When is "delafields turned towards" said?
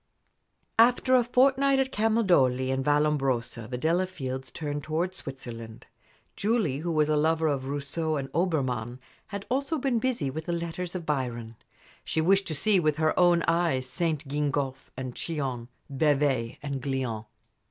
3.77-5.17